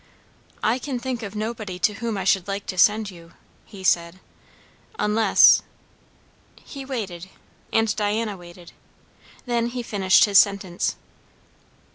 [0.63, 3.33] "I can think of nobody to whom I should like to send you,"
[3.67, 4.19] he said.
[4.97, 5.61] "Unless"
[6.55, 7.29] He waited,
[7.71, 8.71] and Diana waited;
[9.45, 10.95] then he finished his sentence.